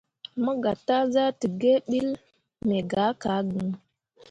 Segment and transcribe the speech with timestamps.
[0.43, 2.15] Mo gah taa zahdǝǝge ɓiile
[2.67, 3.67] me gah ka gŋ.